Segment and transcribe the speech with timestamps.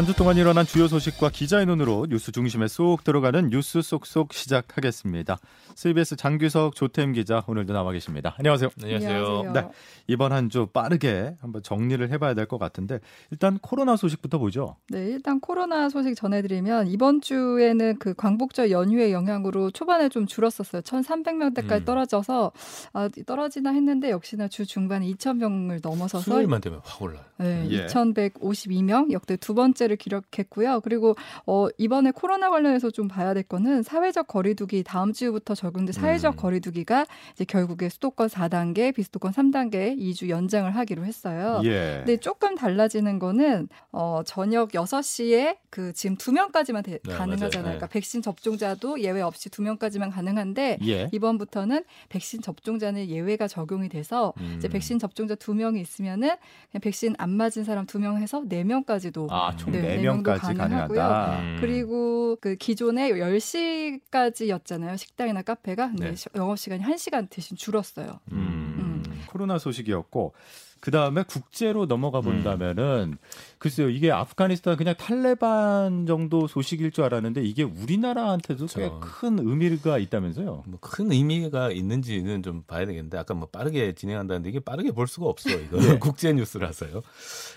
[0.00, 5.36] 한 주 동안 일어난 주요 소식과 기자의 눈으로 뉴스 중심에 쏙 들어가는 뉴스 쏙쏙 시작하겠습니다.
[5.74, 8.34] CBS 장규석 조태임 기자 오늘도 나와 계십니다.
[8.38, 8.70] 안녕하세요.
[8.82, 9.52] 안녕하세요.
[9.52, 9.68] 네,
[10.08, 12.98] 이번 한 주 빠르게 한번 정리를 해봐야 될 것 같은데
[13.30, 14.76] 일단 코로나 소식부터 보죠.
[14.88, 20.80] 네, 일단 코로나 소식 전해드리면 이번 주에는 그 광복절 연휴의 영향으로 초반에 좀 줄었었어요.
[20.80, 21.84] 1,300명대까지 음.
[21.84, 22.52] 떨어져서
[22.94, 27.20] 아, 떨어지나 했는데 역시나 주 중반에 2,000명을 넘어서서 수요일만 되면 확 올라요.
[27.36, 27.86] 네, 예.
[27.86, 30.80] 2,152명 역대 두 번째 를 기록했고요.
[30.82, 36.34] 그리고 어, 이번에 코로나 관련해서 좀 봐야 될 거는 사회적 거리두기 다음 주부터 적용된 사회적
[36.34, 36.36] 음.
[36.36, 41.60] 거리두기가 이제 결국에 수도권 4단계, 비수도권 3단계 2주 연장을 하기로 했어요.
[41.64, 41.96] 예.
[41.98, 47.48] 근데 조금 달라지는 거는 어, 저녁 6시에 그 지금 두 명까지만 대- 네, 가능하잖아요.
[47.50, 47.50] 맞아요.
[47.50, 47.62] 네.
[47.62, 51.08] 그러니까 백신 접종자도 예외 없이 두 명까지만 가능한데 예.
[51.12, 54.70] 이번부터는 백신 접종자는 예외가 적용이 돼서 이제 음.
[54.70, 56.28] 백신 접종자 두 명이 있으면은
[56.70, 60.98] 그냥 백신 안 맞은 사람 두명 해서 네 명까지도 아, 총 4명까지 가능하고요.
[60.98, 61.40] 가능하다.
[61.40, 61.58] 음.
[61.60, 64.96] 그리고 그 기존에 10시까지였잖아요.
[64.98, 65.88] 식당이나 카페가.
[65.88, 66.16] 근데 네.
[66.16, 68.20] 시- 영업 시간이 1시간 대신 줄었어요.
[68.32, 69.02] 음.
[69.26, 70.32] 코로나 소식이었고
[70.80, 73.18] 그 다음에 국제로 넘어가 본다면은
[73.58, 79.00] 글쎄요 이게 아프가니스탄 그냥 탈레반 정도 소식일 줄 알았는데 이게 우리나라한테도 꽤 그렇죠.
[79.00, 80.64] 큰 의미가 있다면서요?
[80.66, 85.26] 뭐 큰 의미가 있는지는 좀 봐야 되겠는데 아까 뭐 빠르게 진행한다는데 이게 빠르게 볼 수가
[85.26, 85.98] 없어 이거 예.
[86.00, 87.02] 국제 뉴스라서요.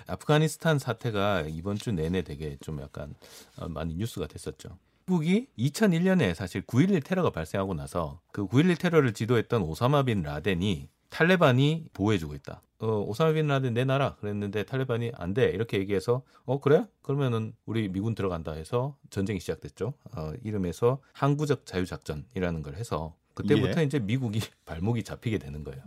[0.08, 3.16] 아프가니스탄 사태가 이번 주 내내 되게 좀 약간
[3.58, 4.78] 어, 많이 뉴스가 됐었죠.
[5.06, 11.86] 미국이 2001년에 사실 9.11 테러가 발생하고 나서 그 9.11 테러를 지도했던 오사마 빈 라덴이 탈레반이
[11.94, 12.64] 보호해주고 있다.
[12.80, 15.52] 어, 오사마 빈 라덴 내 나라 그랬는데 탈레반이 안 돼.
[15.52, 16.88] 이렇게 얘기해서 어, 그래?
[17.04, 19.94] 그러면은 우리 미군 들어간다 해서 전쟁이 시작됐죠.
[20.16, 23.86] 어, 이름에서 항구적 자유작전이라는 걸 해서 그때부터 예.
[23.86, 25.84] 이제 미국이 발목이 잡히게 되는 거예요.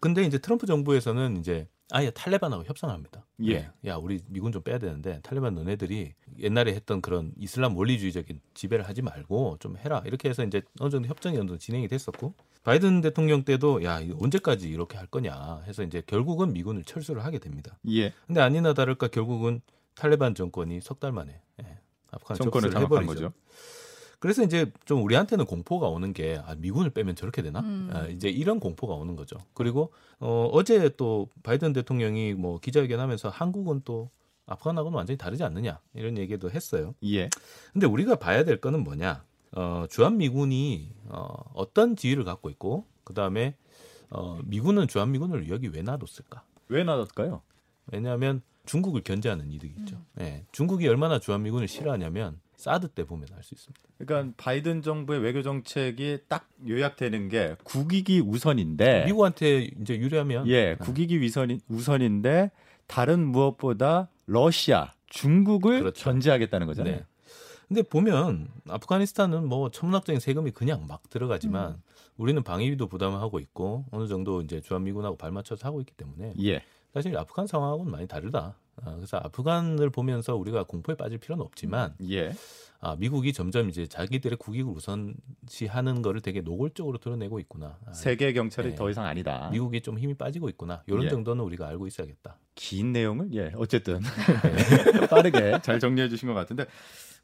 [0.00, 3.26] 근데 이제 트럼프 정부에서는 이제 아예 탈레반하고 협상합니다.
[3.46, 3.70] 예.
[3.84, 9.02] 야, 우리 미군 좀 빼야 되는데 탈레반 너네들이 옛날에 했던 그런 이슬람 원리주의적인 지배를 하지
[9.02, 10.02] 말고 좀 해라.
[10.06, 14.68] 이렇게 해서 이제 어느 정도 협정이 어느 정도 진행이 됐었고 바이든 대통령 때도 야, 언제까지
[14.68, 17.78] 이렇게 할 거냐 해서 이제 결국은 미군을 철수를 하게 됩니다.
[17.90, 18.12] 예.
[18.26, 19.60] 근데 아니나 다를까 결국은
[19.94, 21.78] 탈레반 정권이 석 달 만에 예,
[22.12, 23.06] 아프간 정권을 해버리죠.
[23.14, 23.32] 거죠.
[24.20, 27.58] 그래서 이제 좀 우리한테는 공포가 오는 게 아, 미군을 빼면 저렇게 되나?
[27.60, 27.90] 음.
[27.92, 29.36] 아, 이제 이런 공포가 오는 거죠.
[29.52, 34.10] 그리고 어, 어제 또 바이든 대통령이 뭐 기자회견하면서 한국은 또
[34.46, 36.94] 아프간하고는 완전히 다르지 않느냐 이런 얘기도 했어요.
[37.04, 37.28] 예.
[37.72, 39.24] 근데 우리가 봐야 될 거는 뭐냐?
[39.52, 43.54] 어, 주한 미군이 어, 어떤 지위를 갖고 있고 그 다음에
[44.10, 46.42] 어, 미군은 주한 미군을 여기 왜 놔뒀을까?
[46.68, 47.42] 왜 놔뒀을까요?
[47.92, 49.96] 왜냐하면 중국을 견제하는 이득이 있죠.
[50.20, 53.80] 예, 중국이 얼마나 주한 미군을 싫어하냐면 사드 때 보면 알 수 있습니다.
[53.98, 61.20] 그러니까 바이든 정부의 외교 정책이 딱 요약되는 게 국익이 우선인데 미국한테 이제 유리하면 예, 국익이
[61.20, 62.52] 위선이, 우선인데
[62.86, 66.04] 다른 무엇보다 러시아, 중국을 그렇죠.
[66.04, 66.96] 견제하겠다는 거잖아요.
[66.98, 67.04] 네.
[67.72, 71.82] 근데 보면 아프가니스탄은 뭐 천문학적인 세금이 그냥 막 들어가지만 음.
[72.18, 76.62] 우리는 방위비도 부담하고 있고 어느 정도 이제 주한미군하고 발맞춰서 하고 있기 때문에 예.
[76.92, 78.58] 사실 아프간 상황하고는 많이 다르다.
[78.84, 82.34] 아, 그래서 아프간을 보면서 우리가 공포에 빠질 필요는 없지만 예.
[82.80, 87.78] 아, 미국이 점점 이제 자기들의 국익을 우선시하는 거를 되게 노골적으로 드러내고 있구나.
[87.86, 88.74] 아, 세계 경찰이 네.
[88.74, 89.48] 더 이상 아니다.
[89.50, 90.82] 미국이 좀 힘이 빠지고 있구나.
[90.86, 91.08] 이런 예.
[91.08, 92.36] 정도는 우리가 알고 있어야겠다.
[92.54, 94.00] 긴 내용을 예 어쨌든
[95.08, 96.66] 빠르게 잘 정리해 주신 것 같은데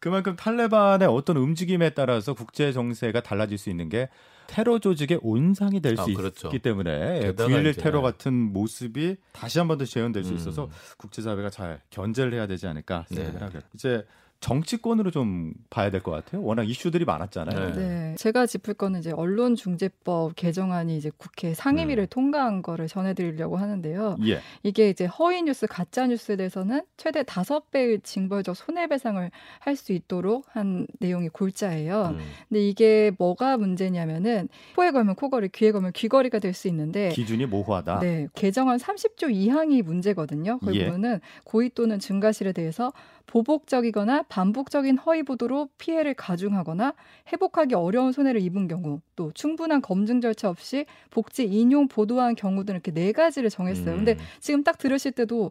[0.00, 4.09] 그만큼 탈레반의 어떤 움직임에 따라서 국제 정세가 달라질 수 있는 게
[4.47, 6.48] 테러 조직의 온상이 될수 아, 그렇죠.
[6.48, 10.36] 있기 때문에 게다가 9.11 이제- 테러 같은 모습이 다시 한 번 더 재현될 수 음.
[10.36, 13.44] 있어서 국제사회가 잘 견제를 해야 되지 않을까 생각을 네.
[13.44, 13.62] 하고요.
[13.75, 14.06] 이제
[14.41, 16.43] 정치권으로 좀 봐야 될 것 같아요.
[16.43, 17.72] 워낙 이슈들이 많았잖아요.
[17.72, 17.76] 네.
[17.76, 18.15] 네.
[18.19, 24.16] 제가 짚을 거는 이제 언론중재법 개정안이 이제 국회 상임위를 통과한 거를 전해드리려고 하는데요.
[24.27, 24.41] 예.
[24.63, 29.30] 이게 이제 허위 뉴스, 가짜 뉴스에 대해서는 최대 다섯 배의 징벌적 손해배상을
[29.60, 32.16] 할 수 있도록 한 내용이 골자예요.
[32.16, 32.18] 음.
[32.48, 38.01] 근데 이게 뭐가 문제냐면은 코에 걸면 코걸이, 귀에 걸면 귀걸이가 될 수 있는데 기준이 모호하다.
[38.01, 40.59] 네, 개정안 30조 2항이 문제거든요.
[40.59, 40.86] 거기 예.
[40.86, 42.92] 보면은 고의 또는 증가실에 대해서
[43.27, 46.92] 보복적이거나 반복적인 허위 보도로 피해를 가중하거나
[47.33, 52.75] 회복하기 어려운 손해를 입은 경우, 또 충분한 검증 절차 없이 복지 인용 보도한 경우 등
[52.75, 53.97] 이렇게 네 가지를 정했어요.
[53.97, 54.19] 근데 음.
[54.41, 55.51] 지금 딱 들으실 때도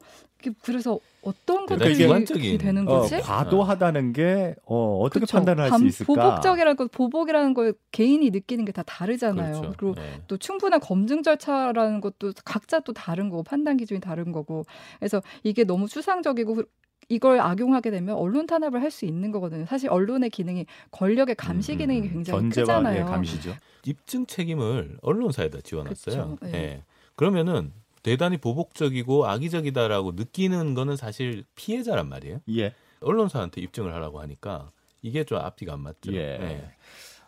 [0.62, 3.18] 그래서 어떤 것들이 주관적인, 되는 어, 거지?
[3.19, 5.38] 과도하다는 게 어, 어떻게 그쵸.
[5.38, 6.13] 판단을 할수 반- 있을까?
[6.13, 9.62] 보복적이라는 거, 보복이라는 걸 개인이 느끼는 게 다 다르잖아요.
[9.62, 9.74] 그렇죠.
[9.77, 10.21] 그리고 네.
[10.27, 14.63] 또 충분한 검증 절차라는 것도 각자 또 다른 거고 판단 기준이 다른 거고
[15.00, 16.62] 그래서 이게 너무 추상적이고
[17.09, 19.65] 이걸 악용하게 되면 언론 탄압을 할 수 있는 거거든요.
[19.65, 23.00] 사실 언론의 기능이 권력의 감시 음, 기능이 굉장히 견제와 크잖아요.
[23.00, 23.56] 예, 감시죠.
[23.86, 26.36] 입증 책임을 언론사에다 지원했어요.
[26.36, 26.54] 그쵸, 네.
[26.54, 26.83] 예.
[27.15, 27.71] 그러면은
[28.04, 32.39] 대단히 보복적이고 악의적이다라고 느끼는 거는 사실 피해자란 말이에요.
[32.56, 32.74] 예.
[33.01, 34.71] 언론사한테 입증을 하라고 하니까
[35.01, 36.13] 이게 좀 앞뒤가 안 맞죠.
[36.13, 36.71] 예.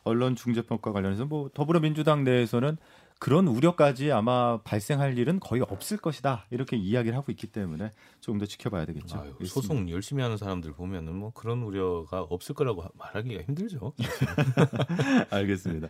[0.03, 2.77] 언론 중재법과 관련해서 뭐 더불어민주당 내에서는
[3.19, 8.45] 그런 우려까지 아마 발생할 일은 거의 없을 것이다 이렇게 이야기를 하고 있기 때문에 조금 더
[8.45, 9.19] 지켜봐야 되겠죠.
[9.19, 13.93] 아유, 소송 열심히 하는 사람들 보면은 뭐 그런 우려가 없을 거라고 말하기가 힘들죠.
[15.29, 15.89] 알겠습니다.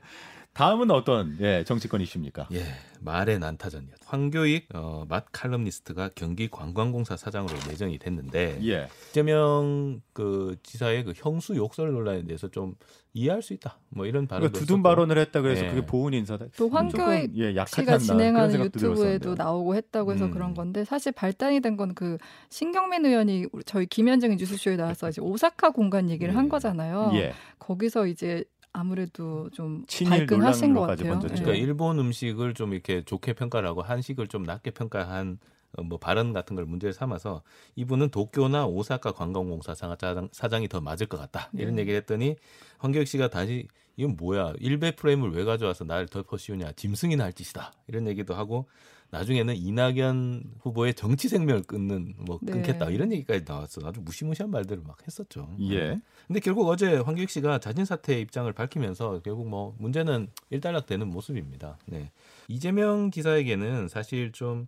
[0.54, 2.50] 다음은 어떤 예, 정치권 이슈입니까?
[2.52, 2.64] 예,
[3.00, 3.94] 말의 난타전이었.
[4.06, 8.88] 황교익 어, 맛 칼럼니스트가 경기 관광공사 사장으로 내정이 됐는데 예.
[9.10, 12.76] 이재명 그 지사의 그 형수 욕설 논란에 대해서 좀
[13.14, 13.80] 이해할 수 있다.
[13.90, 14.84] 뭐 이런 발언도 그러니까 두둔.
[14.84, 15.70] 발언을 했다 그래서 예.
[15.70, 16.48] 그게 보훈 인사다.
[16.58, 19.36] 또 황교익 조금, 예, 씨가 진행하는 유튜브에도.
[19.36, 20.32] 나오고 했다고 해서 음.
[20.32, 22.18] 그런 건데 사실 발단이 된 건 그
[22.50, 26.50] 신경민 의원이 저희 김현정의 뉴스쇼에 나와서 이제 오사카 공간 얘기를 한 예.
[26.50, 27.12] 거잖아요.
[27.14, 27.34] 예.
[27.60, 31.10] 거기서 이제 아무래도 좀 친일 발끈하신 것 같아요.
[31.10, 31.34] 번졌죠.
[31.34, 31.58] 그러니까 예.
[31.58, 35.40] 일본 음식을 좀 이렇게 좋게 평가를 하고 한식을 좀 낮게 평가한
[35.78, 37.44] 어, 뭐 발언 같은 걸 문제 삼아서
[37.76, 41.82] 이분은 도쿄나 오사카 관광공사 사장, 사장이 더 맞을 것 같다 이런 네.
[41.82, 42.36] 얘기를 했더니
[42.80, 47.74] 황교익 씨가 다시 이건 뭐야 일베 프레임을 왜 가져와서 나를 덮어 씌우냐 짐승이나 할 짓이다
[47.88, 48.68] 이런 얘기도 하고
[49.12, 52.52] 나중에는 이낙연 후보의 정치 생명을 끊는 뭐 네.
[52.52, 55.50] 끊겠다 이런 얘기까지 나왔어 아주 무시무시한 말들을 막 했었죠.
[55.72, 56.00] 예.
[56.28, 61.78] 근데 결국 어제 황교익 씨가 자진 사퇴 입장을 밝히면서 결국 뭐 문제는 일단락되는 모습입니다.
[61.88, 62.12] 네.
[62.48, 64.68] 이재명 지사에게는 사실 좀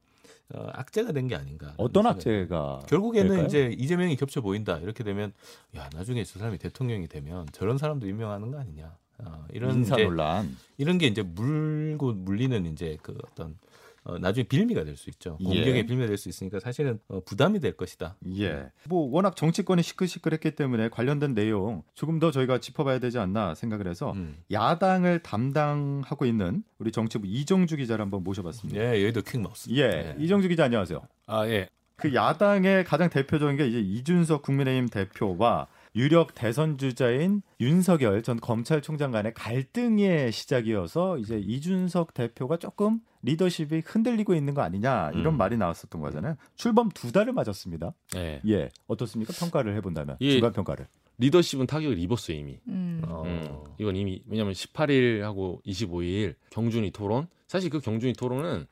[0.54, 1.74] 어, 악재가 된 게 아닌가.
[1.78, 3.46] 어떤 악재가 결국에는 될까요?
[3.48, 5.32] 이제 이재명이 겹쳐 보인다 이렇게 되면
[5.78, 10.04] 야 나중에 저 사람이 대통령이 되면 저런 사람도 임명하는 거 아니냐 어, 이런 인사 이제
[10.06, 10.58] 논란.
[10.78, 13.56] 이런 게 이제 물고 물리는 이제 그 어떤
[14.04, 15.44] 어, 나중에 빌미가 될 수 있죠 예.
[15.46, 18.16] 공격의 빌미가 될 수 있으니까 사실은 어, 부담이 될 것이다.
[18.40, 18.66] 예.
[18.88, 24.14] 뭐 워낙 정치권이 시끌시끌했기 때문에 관련된 내용 조금 더 저희가 짚어봐야 되지 않나 생각을 해서
[24.14, 24.38] 음.
[24.52, 28.80] 야당을 담당하고 있는 우리 정치부 이정주 기자를 한번 모셔봤습니다.
[28.82, 29.70] 예, 여의도 퀵마우스.
[29.72, 29.88] 예.
[29.88, 30.16] 네.
[30.20, 31.00] 이정주 기자 안녕하세요.
[31.28, 31.68] 아, 예.
[31.96, 39.12] 그 야당의 가장 대표적인 게 이제 이준석 국민의힘 대표와 유력 대선 주자인 윤석열 전 검찰총장
[39.12, 45.38] 간의 갈등의 시작이어서 이제 이준석 대표가 조금 리더십이 흔들리고 있는 거 아니냐 이런 음.
[45.38, 46.36] 말이 나왔었던 거잖아요.
[46.56, 47.94] 출범 두 달을 맞았습니다.
[48.16, 48.42] 예.
[48.48, 49.34] 예, 어떻습니까?
[49.34, 50.32] 평가를 해본다면 예.
[50.32, 50.88] 중간 평가를.
[51.18, 52.60] 리더십은 타격을 입었어요, 이미.
[52.68, 53.02] 음.
[53.06, 53.24] 어.
[53.26, 58.66] 음, 이건 이미 왜냐하면 18일하고 25일 경준이 토론 사실 그 경준이 토론은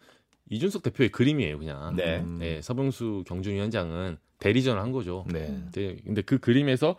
[0.50, 1.95] 이준석 대표의 그림이에요, 그냥.
[1.95, 2.19] 네.
[2.21, 2.39] 음.
[2.39, 5.25] 네, 서병수 경준 위원장은 대리전을 한 거죠.
[5.31, 5.56] 네.
[5.71, 6.95] 네, 근데 그 그림에서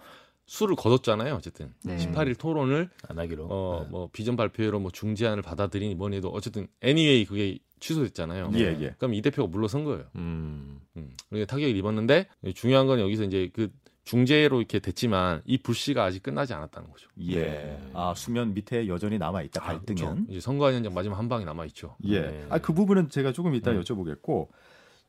[0.47, 1.73] 수를 거뒀잖아요, 어쨌든.
[1.85, 1.97] 네.
[1.97, 3.47] 18일 토론을 안 하기로.
[3.49, 3.91] 어, 네.
[3.91, 8.51] 뭐 비전 발표로 뭐 중재안을 받아들이니 뭐니 해도 어쨌든 애니웨이 그게 취소됐잖아요.
[8.55, 8.95] 예, 예.
[8.99, 10.05] 그럼 이 대표가 물러선 거예요.
[10.17, 10.81] 음.
[10.97, 13.71] 음, 그러니까 타격을 입었는데 중요한 건 여기서 이제 그
[14.05, 17.09] 중재로 이렇게 됐지만 이 불씨가 아직 끝나지 않았다는 거죠.
[17.31, 17.79] 예.
[17.93, 19.97] 아 수면 밑에 여전히 남아 있다 아, 갈등은.
[19.97, 20.17] 그렇죠.
[20.29, 21.97] 이제 선거안 현장 마지막 한 방이 남아 있죠.
[22.05, 22.21] 예.
[22.23, 22.47] 네.
[22.49, 23.81] 아그 부분은 제가 조금 이따 음.
[23.81, 24.49] 여쭤보겠고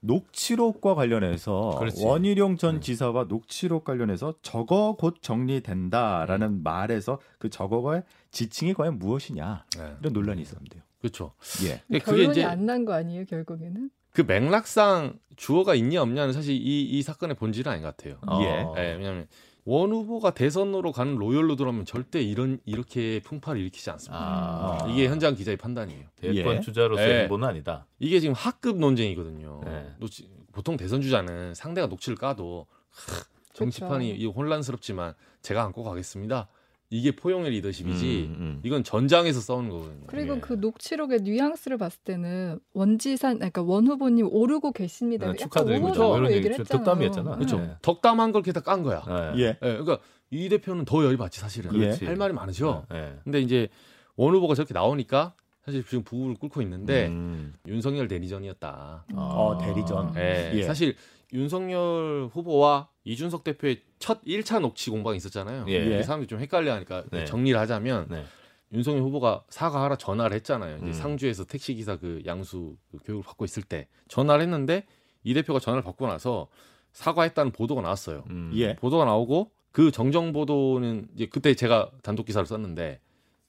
[0.01, 2.03] 녹취록과 관련해서 그렇지.
[2.03, 2.81] 원희룡 전 음.
[2.81, 6.63] 지사와 녹취록 관련해서 저거 곧 정리된다라는 음.
[6.63, 9.94] 말에서 그 저거의 지칭이 과연 무엇이냐 네.
[10.01, 10.81] 이런 논란이 있었는데요.
[11.00, 11.33] 그렇죠.
[11.65, 12.00] 예.
[12.00, 13.89] 결론이 안 난 거 아니에요 결국에는?
[14.12, 18.20] 그 맥락상 주어가 있냐 없냐는 사실 이, 이 사건의 본질은 아닌 것 같아요.
[18.43, 18.48] 예.
[18.63, 18.74] 어.
[18.77, 19.27] 예, 왜냐하면
[19.65, 24.20] 원 후보가 대선으로 가는 로열로 들어오면 절대 이런 이렇게 풍파를 일으키지 않습니다.
[24.20, 24.88] 아.
[24.89, 26.06] 이게 현장 기자의 판단이에요.
[26.15, 26.60] 대권 예.
[26.62, 27.20] 주자로서의 예.
[27.22, 27.86] 행보는 아니다.
[28.00, 29.62] 이게 지금 학급 논쟁이거든요.
[29.63, 29.96] 네.
[30.00, 34.24] 녹취- 보통 대선 주자는 상대가 녹취를 까도 하, 정치판이 그렇죠.
[34.24, 35.13] 이 혼란스럽지만
[35.44, 36.48] 제가 안고 가겠습니다.
[36.93, 38.29] 이게 포용의 리더십이지.
[38.29, 38.60] 음, 음.
[38.63, 40.03] 이건 전장에서 싸우는 거거든요.
[40.07, 40.39] 그리고 예.
[40.41, 45.31] 그 녹취록의 뉘앙스를 봤을 때는 원지산, 그러니까 원 후보님 오르고 계십니다.
[45.31, 46.83] 네, 축하드리고 이런 얘기를 얘기 했잖아요.
[46.83, 47.36] 덕담이었잖아.
[47.38, 47.60] 그렇죠.
[47.60, 47.71] 네.
[47.81, 49.03] 덕담한 걸 이렇게 다깐 거야.
[49.07, 49.41] 네.
[49.41, 49.48] 예.
[49.48, 50.00] 예, 그러니까
[50.31, 51.74] 이 대표는 더 열받지 사실은.
[51.81, 52.05] 예.
[52.05, 52.86] 할 말이 많으죠.
[52.91, 53.15] 네.
[53.24, 53.69] 근데 이제
[54.17, 55.33] 원 후보가 저렇게 나오니까
[55.63, 57.53] 사실 지금 부부를 꿇고 있는데 음.
[57.67, 59.05] 윤석열 대리전이었다.
[59.13, 60.13] 어, 대리전.
[60.17, 60.63] 예, 예.
[60.63, 60.95] 사실
[61.34, 65.66] 윤석열 후보와 이준석 대표의 첫 1차 녹취 공방이 있었잖아요.
[65.70, 65.86] 예.
[65.86, 67.26] 이게 사람들이 좀 헷갈려 하니까 네.
[67.26, 68.26] 정리를 하자면 네.
[68.74, 70.78] 윤석열 후보가 사과하라 전화를 했잖아요.
[70.78, 70.94] 이제 음.
[70.94, 74.86] 상주에서 택시 기사 그 양수 그 교육을 받고 있을 때 전화를 했는데
[75.24, 76.48] 이 대표가 전화를 받고 나서
[76.94, 78.24] 사과했다는 보도가 나왔어요.
[78.30, 78.52] 음.
[78.56, 78.76] 예.
[78.76, 83.00] 보도가 나오고 그 정정 보도는 이제 그때 제가 단독 기사를 썼는데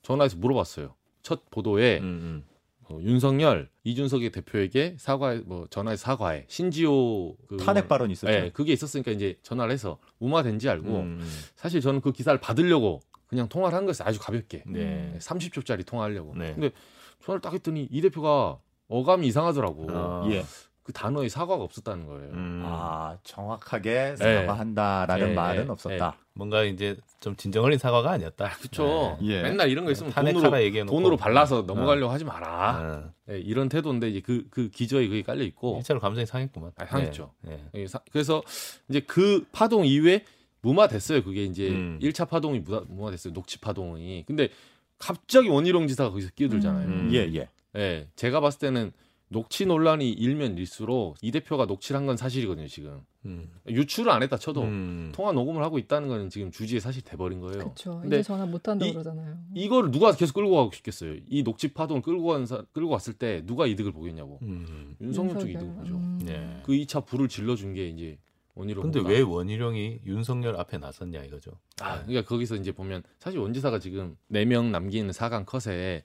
[0.02, 0.94] 전화해서 물어봤어요.
[1.22, 2.44] 첫 보도에 음, 음.
[2.92, 8.32] 어, 윤석열 이준석의 대표에게 사과해 뭐 전화해 사과해 신지호 그 탄핵 발언 있었죠.
[8.32, 11.20] 예, 그게 있었으니까 이제 전화를 해서 무마된지 알고 음,
[11.56, 14.06] 사실 저는 그 기사를 받으려고 그냥 통화를 한 거였어요.
[14.06, 14.62] 아주 가볍게.
[14.66, 15.16] 네.
[15.18, 16.34] 30초짜리 통화하려고.
[16.36, 16.52] 네.
[16.52, 16.70] 근데
[17.24, 18.58] 전화를 딱 했더니 이 대표가
[18.88, 19.86] 어감이 이상하더라고.
[19.90, 20.28] 아.
[20.30, 20.44] 예.
[20.82, 22.30] 그 단어에 사과가 없었다는 거예요.
[22.32, 22.62] 음.
[22.64, 26.16] 아 정확하게 사과한다라는 예, 말은 예, 없었다.
[26.34, 28.50] 뭔가 이제 좀 진정 어린 사과가 아니었다.
[28.58, 29.16] 그렇죠.
[29.22, 29.42] 예.
[29.42, 32.48] 맨날 이런 거 있으면 탄핵하라 돈으로, 돈으로 발라서 넘어가려고 하지 마라.
[32.48, 35.76] 아, 예, 이런 태도인데 이제 그, 그 기저에 그게 깔려 있고.
[35.78, 36.72] 일차로 감정이 상했구만.
[36.76, 37.32] 아, 상했죠.
[37.42, 37.62] 네.
[37.72, 37.82] 네.
[37.82, 38.42] 예, 사- 그래서
[38.88, 40.24] 이제 그 파동 이후에
[40.62, 41.22] 무마됐어요.
[41.22, 41.98] 그게 이제 음.
[42.00, 43.32] 일 1차 파동이 무마, 무마됐어요.
[43.32, 44.24] 녹취 파동이.
[44.26, 44.48] 근데
[44.98, 46.86] 갑자기 원희룡 지사가 거기서 끼어들잖아요.
[46.88, 47.10] 음.
[47.12, 47.48] 예 예.
[47.76, 48.92] 예, 제가 봤을 때는
[49.32, 53.00] 녹취 논란이 일면 일수록 이 대표가 녹취를 한 건 사실이거든요, 지금.
[53.24, 53.48] 음.
[53.68, 55.10] 유출을 안 했다 쳐도 음.
[55.14, 57.58] 통화 녹음을 하고 있다는 거는 지금 주지의 사실 돼버린 거예요.
[57.58, 58.00] 그렇죠.
[58.00, 59.38] 근데 이제 전화 못 한다 이- 그러잖아요.
[59.54, 61.16] 이거를 누가 계속 끌고 가고 싶겠어요?
[61.28, 64.38] 이 녹취 파동을 끌고 간 사, 끌고 갔을 때 누가 이득을 보겠냐고.
[64.42, 64.96] 음.
[65.00, 65.70] 윤석열 쪽이 윤석열.
[65.72, 65.94] 이득을 보죠.
[65.96, 66.20] 음.
[66.24, 66.60] 네.
[66.64, 68.18] 그 2차 불을 질러준 게 이제
[68.54, 68.82] 원희룡.
[68.90, 69.00] 근데.
[69.08, 71.52] 왜 원희룡이 윤석열 앞에 나섰냐 이거죠.
[71.80, 76.02] 아, 그러니까 거기서 이제 보면 사실 원지사가 지금 4명 남기는 4강 컷에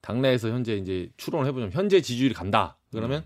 [0.00, 2.76] 당내에서 현재 이제 추론을 해보자면 현재 지지율이 간다.
[2.92, 3.24] 그러면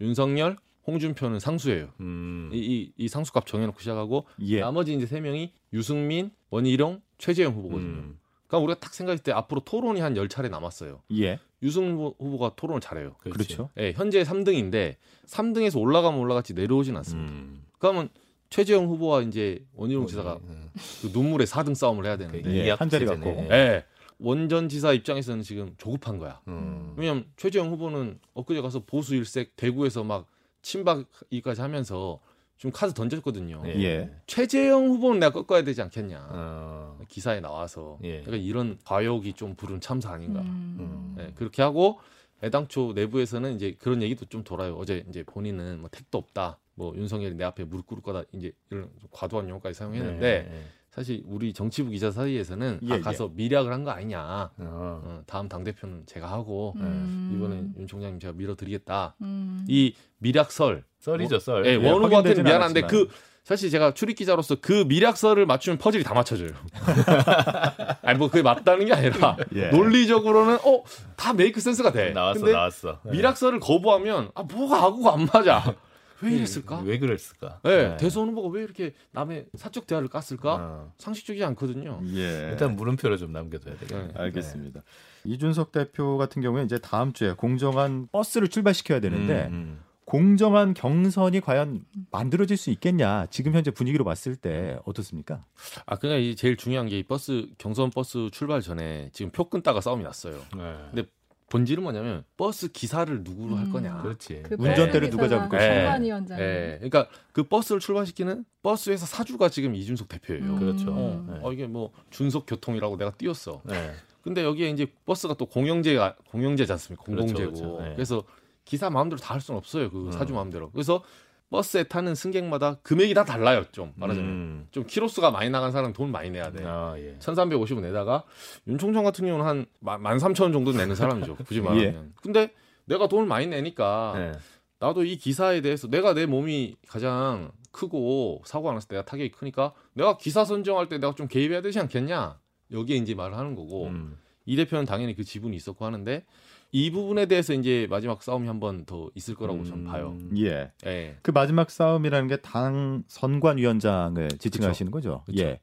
[0.00, 0.56] 윤석열,
[0.86, 1.88] 홍준표는 상수예요.
[2.00, 2.50] 음.
[2.52, 4.60] 이, 이, 이 상수값 정해놓고 시작하고 예.
[4.60, 7.88] 나머지 이제 세 명이 유승민, 원희룡, 최재형 후보거든요.
[7.88, 8.18] 음.
[8.46, 11.02] 그러니까 우리가 딱 생각했을 때 앞으로 토론이 한 10차례 남았어요.
[11.18, 11.38] 예.
[11.62, 13.16] 유승민 후보- 후보가 토론을 잘해요.
[13.18, 13.36] 그렇지.
[13.36, 13.68] 그렇죠.
[13.78, 14.94] 예, 현재 3등인데
[15.26, 17.30] 3등에서 올라가면 올라갔지 내려오진 않습니다.
[17.32, 17.64] 음.
[17.78, 18.08] 그러면
[18.48, 20.70] 최재형 후보와 이제 원희룡 지사가 음.
[21.02, 23.04] 그 눈물의 4등 싸움을 해야 되는데 그 예, 한 자리.
[23.04, 23.28] 갖고.
[23.50, 23.84] 예.
[24.18, 26.40] 원전 지사 입장에서는 지금 조급한 거야.
[26.48, 26.94] 음.
[26.96, 30.26] 왜냐면 최재형 후보는 엊그제 가서 보수 일색 대구에서 막
[30.62, 32.20] 친박이까지 하면서
[32.56, 33.62] 좀 카드 던졌거든요.
[33.66, 33.82] 예.
[33.84, 34.10] 예.
[34.26, 36.28] 최재형 후보는 내가 꺾어야 되지 않겠냐.
[36.30, 36.98] 어.
[37.08, 37.98] 기사에 나와서.
[38.02, 38.22] 예.
[38.22, 40.40] 그러니까 이런 과욕이 좀 부른 참사 아닌가.
[40.40, 41.14] 음.
[41.20, 42.00] 예, 그렇게 하고
[42.42, 44.74] 애당초 내부에서는 이제 그런 얘기도 좀 돌아요.
[44.76, 46.58] 어제 이제 본인은 뭐 택도 없다.
[46.74, 48.24] 뭐 윤석열이 내 앞에 무릎 꿇을 거다.
[48.32, 50.64] 이제 이런 좀 과도한 용어까지 사용했는데 네.
[50.98, 54.20] 사실 우리 정치부 기자 사이에서는 예, 아, 가서 미략을 한 거 아니냐.
[54.20, 54.50] 어.
[54.58, 57.32] 어, 다음 당 대표는 제가 하고 음.
[57.36, 59.14] 이번엔 윤 총장님 제가 밀어드리겠다.
[59.22, 59.64] 음.
[59.68, 61.64] 이 미략설, 썰이죠 썰.
[61.66, 63.06] 예, 예, 원 후보한테는 확인되진 미안한데 않았지만.
[63.06, 63.14] 그
[63.44, 66.50] 사실 제가 출입 기자로서 그 미략설을 맞추면 퍼즐이 다 맞춰져요.
[68.02, 69.68] 아니 뭐 그게 맞다는 게 아니라 예.
[69.70, 70.82] 논리적으로는 어
[71.16, 72.10] 다 make sense가 돼.
[72.10, 73.00] 나왔어 근데 나왔어.
[73.06, 73.10] 예.
[73.10, 75.74] 밀약설을 거부하면 아 뭐가 아구가 안 맞아.
[76.22, 76.80] 왜 이랬을까?
[76.80, 77.60] 왜 그랬을까?
[77.62, 77.96] 네, 네.
[77.96, 80.44] 대선 후보가 왜 이렇게 남의 사적 대화를 깠을까?
[80.58, 80.92] 어.
[80.98, 82.00] 상식적이지 않거든요.
[82.14, 82.48] 예.
[82.50, 84.08] 일단 물음표를 좀 남겨둬야 되겠네.
[84.08, 84.14] 네.
[84.16, 84.82] 알겠습니다.
[85.24, 89.80] 이준석 대표 같은 경우에 이제 다음 주에 공정한 버스를 출발시켜야 되는데 음, 음.
[90.04, 93.26] 공정한 경선이 과연 만들어질 수 있겠냐?
[93.26, 95.44] 지금 현재 분위기로 봤을 때 어떻습니까?
[95.84, 99.82] 아 그냥 이 제일 중요한 게 이 버스 경선 버스 출발 전에 지금 표 끊다가
[99.82, 100.38] 싸움이 났어요.
[100.56, 100.74] 네.
[100.92, 101.08] 근데
[101.50, 103.72] 본질은 뭐냐면 버스 기사를 누구로 할 음.
[103.72, 104.02] 거냐.
[104.02, 104.42] 그렇지.
[104.44, 105.48] 그 운전대를 누가 것이냐.
[105.48, 106.38] 선관위원장.
[106.40, 110.44] 예, 그러니까 그 버스를 출발시키는 버스 회사 사주가 지금 이준석 대표예요.
[110.44, 110.58] 음.
[110.58, 110.90] 그렇죠.
[110.90, 111.38] 어, 네.
[111.42, 113.62] 어, 이게 뭐 준석 교통이라고 내가 띄웠어.
[113.64, 113.92] 네.
[114.22, 117.02] 근데 여기에 이제 버스가 또 공영제가 공영제지 않습니까?
[117.04, 117.52] 그렇죠, 공공재고.
[117.52, 117.82] 그렇죠.
[117.82, 117.94] 네.
[117.94, 118.24] 그래서
[118.66, 119.90] 기사 마음대로 다 할 수는 없어요.
[119.90, 120.12] 그 음.
[120.12, 120.70] 사주 마음대로.
[120.70, 121.02] 그래서
[121.50, 123.64] 버스에 타는 승객마다 금액이 다 달라요.
[123.72, 124.68] 좀 말하자면 음.
[124.70, 126.62] 좀 키로수가 많이 나간 사람 돈 많이 내야 돼.
[126.64, 127.16] 아, 예.
[127.18, 128.24] 1,350원 내다가
[128.66, 131.36] 윤 총장 같은 경우는 한 13,000원 정도 내는 사람이죠.
[131.46, 131.84] 굳이 말하면.
[131.84, 131.98] 예.
[132.22, 132.52] 근데
[132.84, 134.32] 내가 돈을 많이 내니까 네.
[134.80, 139.72] 나도 이 기사에 대해서 내가 내 몸이 가장 크고 사고가 났을 때 내가 타격이 크니까
[139.94, 142.38] 내가 기사 선정할 때 내가 좀 개입해야 되지 않겠냐.
[142.70, 144.18] 여기에 이제 말을 하는 거고 음.
[144.44, 146.24] 이 대표는 당연히 그 지분이 있었고 하는데
[146.70, 150.16] 이 부분에 대해서 이제 마지막 싸움이 한 번 더 있을 거라고 저는 봐요.
[150.20, 150.32] 음.
[150.38, 150.70] 예.
[150.86, 151.16] 예.
[151.22, 155.22] 그 마지막 싸움이라는 게 당 선관위원장을 지칭하시는 거죠.
[155.26, 155.42] 그쵸.
[155.44, 155.60] 예.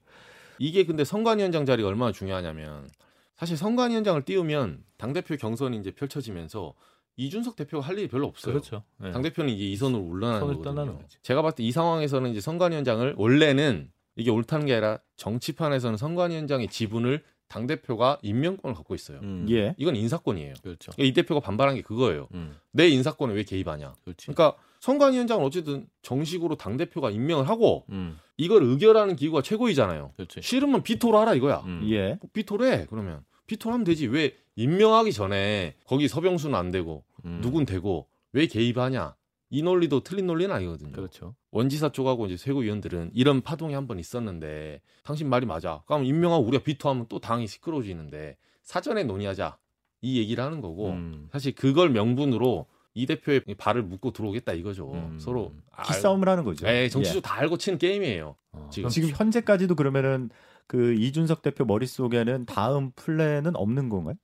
[0.57, 2.87] 이게 근데 선관위원장 자리가 얼마나 중요하냐면
[3.35, 6.73] 사실 선관위원장을 띄우면 당 대표 경선이 이제 펼쳐지면서
[7.17, 8.53] 이준석 대표가 할 일이 별로 없어요.
[8.53, 8.83] 그렇죠.
[8.97, 9.11] 네.
[9.11, 10.99] 당 대표는 이제 이 선으로 올라가는 선을 거거든요.
[11.21, 17.23] 제가 봤을 때 이 상황에서는 이제 선관위원장을 원래는 이게 옳다는 게 아니라 정치판에서는 선관위원장의 지분을
[17.47, 19.19] 당 대표가 임명권을 갖고 있어요.
[19.21, 19.45] 음.
[19.47, 19.55] 네.
[19.55, 19.75] 예.
[19.77, 20.55] 이건 인사권이에요.
[20.61, 20.91] 그렇죠.
[20.97, 22.27] 이 대표가 반발한 게 그거예요.
[22.33, 22.55] 음.
[22.71, 23.93] 내 인사권에 왜 개입하냐.
[24.03, 24.27] 그렇지.
[24.27, 28.19] 그러니까 선관위원장은 어쨌든 정식으로 당 대표가 임명을 하고 음.
[28.37, 30.11] 이걸 의결하는 기구가 최고이잖아요.
[30.15, 30.41] 그렇지.
[30.41, 31.61] 싫으면 비토를 하라 이거야.
[31.65, 31.87] 음.
[31.89, 32.19] 예.
[32.33, 37.39] 비토를 해 그러면 비토를 하면 되지 왜 임명하기 전에 거기 서병수는 안 되고 음.
[37.41, 39.15] 누군 되고 왜 개입하냐
[39.55, 40.91] 이 논리도 틀린 논리는 아니거든요.
[40.91, 41.33] 그렇죠.
[41.51, 45.81] 원지사 쪽하고 이제 최고위원들은 이런 파동이 한 번 있었는데 당신 말이 맞아.
[45.85, 49.57] 그럼 임명하고 우리가 비토하면 또 당이 시끄러워지는데 사전에 논의하자
[50.01, 51.29] 이 얘기를 하는 거고 음.
[51.31, 54.91] 사실 그걸 명분으로 이 대표의 발을 묶고 들어오겠다 이거죠.
[54.91, 55.17] 음.
[55.19, 56.67] 서로 알- 기싸움을 하는 거죠.
[56.67, 58.35] 예, 정치적 다 알고 치는 게임이에요.
[58.53, 58.89] 어, 지금.
[58.89, 60.29] 지금 현재까지도 그러면은
[60.67, 64.15] 그 이준석 대표 머릿속에는 다음 플랜은 없는 건가요?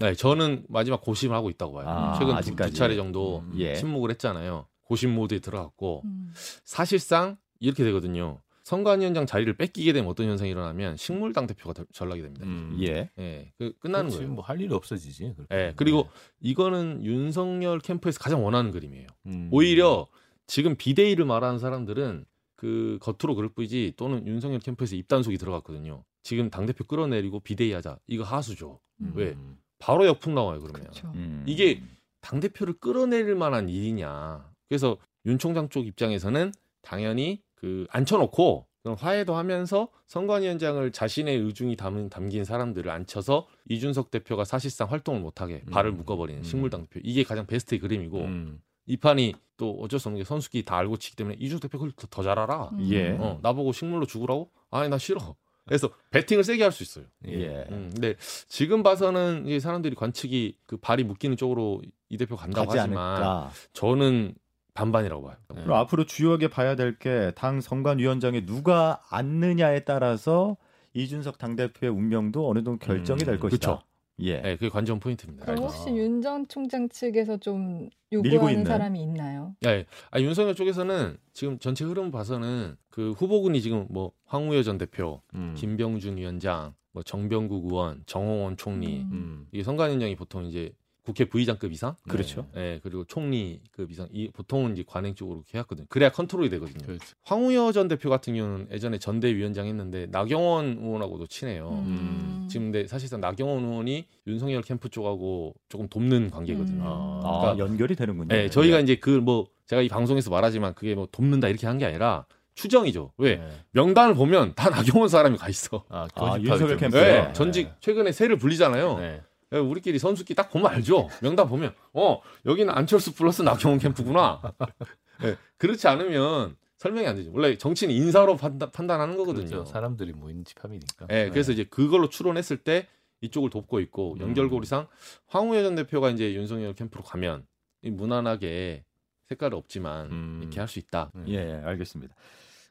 [0.00, 1.88] 네, 저는 마지막 고심을 하고 있다고 봐요.
[1.88, 2.70] 아, 최근 두, 아직까지.
[2.72, 3.74] 두 차례 정도 음, 예.
[3.74, 4.66] 침묵을 했잖아요.
[4.88, 6.32] 고심 모드에 들어갔고 음.
[6.64, 8.40] 사실상 이렇게 되거든요.
[8.64, 12.44] 선관위원장 자리를 뺏기게 되면 어떤 현상이 일어나면 식물당 대표가 될- 전락이 됩니다.
[12.46, 12.76] 음.
[12.86, 13.08] 예.
[13.18, 14.28] 예, 그 끝나는 거예요.
[14.28, 15.34] 뭐 할 일이 없어지지.
[15.36, 15.54] 그렇게.
[15.54, 16.08] 예, 그리고
[16.40, 19.06] 이거는 윤석열 캠프에서 가장 원하는 그림이에요.
[19.26, 19.48] 음.
[19.52, 20.06] 오히려
[20.46, 22.24] 지금 비대위를 말하는 사람들은
[22.56, 26.04] 그 겉으로 그럴 뿐이지 또는 윤석열 캠프에서 입단속이 들어갔거든요.
[26.22, 27.98] 지금 당 대표 끌어내리고 비대위 하자.
[28.06, 28.80] 이거 하수죠.
[29.00, 29.12] 음.
[29.14, 29.34] 왜?
[29.78, 30.82] 바로 역풍 나와요 그러면.
[30.82, 31.10] 그렇죠.
[31.14, 31.44] 음.
[31.46, 31.80] 이게
[32.20, 34.50] 당 대표를 끌어내릴 만한 일이냐.
[34.68, 34.96] 그래서
[35.26, 42.90] 윤 총장 쪽 입장에서는 당연히 그 앉혀놓고 화해도 하면서 선관위원장을 자신의 의중이 담은 담긴 사람들을
[42.90, 45.96] 앉혀서 이준석 대표가 사실상 활동을 못하게 발을 음.
[45.98, 46.44] 묶어버리는 음.
[46.44, 48.60] 식물당 대표 이게 가장 베스트의 그림이고 음.
[48.86, 51.92] 이 판이 또 어쩔 수 없는 게 선수끼리 다 알고 치기 때문에 이준석 대표 그걸
[51.92, 52.70] 더, 더 잘 알아.
[52.72, 52.88] 음.
[52.90, 53.10] 예.
[53.10, 54.50] 어, 나보고 식물로 죽으라고?
[54.70, 55.34] 아니 나 싫어.
[55.66, 57.04] 그래서 배팅을 세게 할 수 있어요.
[57.26, 57.66] 예.
[57.70, 58.14] 음, 근데
[58.48, 63.50] 지금 봐서는 이 사람들이 관측이 그 발이 묶이는 쪽으로 이 대표 간다고 하지만 않을까.
[63.74, 64.34] 저는
[64.78, 65.36] 반반이라고 봐요.
[65.54, 65.62] 네.
[65.62, 70.56] 그럼 앞으로 주요하게 봐야 될 게 당 선관위원장에 누가 앉느냐에 따라서
[70.94, 73.56] 이준석 당대표의 운명도 어느 정도 결정이 음, 될 것이다.
[73.76, 73.82] 그쵸.
[74.20, 74.40] 예.
[74.40, 75.46] 네, 그게 관전 포인트입니다.
[75.46, 75.62] 그럼.
[75.64, 78.64] 혹시 윤전 총장 측에서 좀 요구하는 있는?
[78.64, 79.54] 사람이 있나요?
[79.60, 85.22] 네, 아, 윤석열 쪽에서는 지금 전체 흐름 봐서는 그 후보군이 지금 뭐 황우여 전 대표,
[85.34, 85.54] 음.
[85.56, 89.10] 김병준 위원장, 뭐 정병국 의원, 정홍원 총리 음.
[89.12, 89.46] 음.
[89.52, 90.72] 이게 선관위원장이 보통 이제
[91.08, 92.46] 국회 부의장급 이상, 그렇죠.
[92.54, 95.86] 예, 그리고 총리급 이상, 이 보통은 이제 관행 쪽으로 이렇게 해왔거든요.
[95.88, 96.84] 그래야 컨트롤이 되거든요.
[96.86, 97.02] 그렇죠.
[97.24, 101.70] 황우여 전 대표 같은 경우는 예전에 전대위원장 했는데 나경원 의원하고도 친해요.
[101.86, 102.46] 음.
[102.50, 106.82] 지금 근데 사실상 나경원 의원이 윤석열 캠프 쪽하고 조금 돕는 관계거든요.
[106.82, 106.86] 음.
[106.86, 108.28] 아, 그러니까- 연결이 되는군요.
[108.28, 111.86] 네, 저희가 이제 그 뭐 제가 이 방송에서 말하지만 그게 뭐 돕는다 이렇게 한 게
[111.86, 113.12] 아니라 추정이죠.
[113.18, 113.48] 왜 네.
[113.70, 115.84] 명단을 보면 다 나경원 사람이 가 있어.
[115.88, 117.22] 아, 아, 교집합이 윤석열 좀 캠프에?
[117.28, 117.32] 네.
[117.32, 118.98] 전직 최근에 세를 불리잖아요.
[118.98, 119.20] 네.
[119.52, 121.08] 예, 우리끼리 선수끼리 딱 보면 알죠.
[121.22, 124.40] 명단 보면 어 여기는 안철수 플러스 나경원 캠프구나.
[125.24, 127.30] 예, 그렇지 않으면 설명이 안 되죠.
[127.32, 129.48] 원래 정치는 인사로 판단, 판단 하는 거거든요.
[129.48, 129.64] 그렇죠.
[129.64, 131.06] 사람들이 모인 집합이니까.
[131.10, 132.86] 예, 그래서 이제 그걸로 추론했을 때
[133.20, 134.20] 이쪽을 돕고 있고 음.
[134.20, 134.86] 연결고리상
[135.26, 137.46] 황우여 전 대표가 이제 윤석열 캠프로 가면
[137.82, 138.84] 이 무난하게
[139.28, 140.38] 색깔 없지만 음.
[140.42, 141.10] 이렇게 할 수 있다.
[141.16, 141.24] 음.
[141.28, 142.14] 예, 알겠습니다.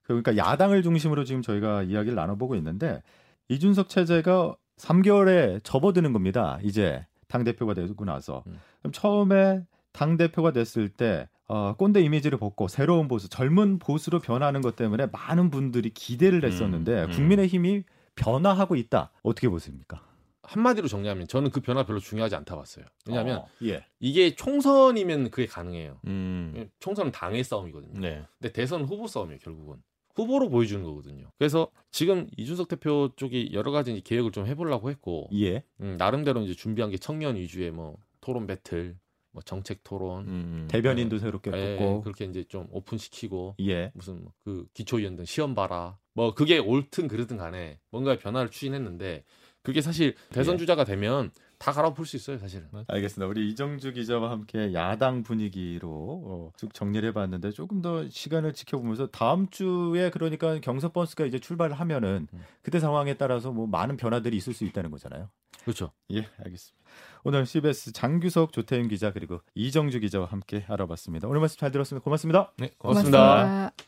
[0.03, 3.01] 그러니까 야당을 중심으로 지금 저희가 이야기를 나눠보고 있는데
[3.49, 6.59] 이준석 체제가 3개월에 접어드는 겁니다.
[6.63, 8.59] 이제 당 대표가 되고 나서 음.
[8.79, 14.61] 그럼 처음에 당 대표가 됐을 때 어, 꼰대 이미지를 벗고 새로운 보수, 젊은 보수로 변하는
[14.61, 17.11] 것 때문에 많은 분들이 기대를 했었는데 음.
[17.11, 17.83] 국민의힘이
[18.15, 19.11] 변화하고 있다.
[19.23, 20.01] 어떻게 보십니까?
[20.43, 22.85] 한마디로 정리하면 저는 그 변화 별로 중요하지 않다 봤어요.
[23.05, 25.99] 왜냐하면 어, 예, 이게 총선이면 그게 가능해요.
[26.07, 26.69] 음.
[26.79, 27.99] 총선은 당의 싸움이거든요.
[27.99, 28.23] 네.
[28.39, 29.81] 근데 대선 후보 싸움이에요, 결국은.
[30.17, 31.31] 후보로 보여주는 거거든요.
[31.37, 36.53] 그래서 지금 이준석 대표 쪽이 여러 가지 계획을 좀 해보려고 했고, 예, 음, 나름대로 이제
[36.53, 38.97] 준비한 게 청년 위주의 뭐 토론 배틀,
[39.31, 40.67] 뭐 정책 토론, 음.
[40.69, 45.99] 대변인도 새롭게 예, 뽑고 그렇게 이제 좀 오픈시키고, 예, 무슨 뭐그 기초위원 등 시험 봐라.
[46.13, 49.23] 뭐 그게 옳든 그르든 간에 뭔가 변화를 추진했는데,
[49.67, 50.57] 그게 사실 대선 예.
[50.59, 52.67] 주자가 되면 다 갈아엎을 수 있어요, 사실은.
[52.87, 53.27] 알겠습니다.
[53.27, 59.49] 우리 이정주 기자와 함께 야당 분위기로 어, 쭉 정리를 해봤는데 조금 더 시간을 지켜보면서 다음
[59.49, 62.43] 주에 그러니까 경선 버스가 이제 출발을 하면은 음.
[62.61, 65.27] 그때 상황에 따라서 뭐 많은 변화들이 있을 수 있다는 거잖아요.
[65.65, 65.91] 그렇죠.
[66.13, 66.77] 예, 알겠습니다.
[67.25, 71.27] 오늘 CBS 장규석 조태임 기자 그리고 이정주 기자와 함께 알아봤습니다.
[71.27, 72.01] 오늘 말씀 잘 들었습니다.
[72.05, 72.53] 고맙습니다.
[72.55, 73.19] 네, 고맙습니다.
[73.19, 73.86] 고맙습니다.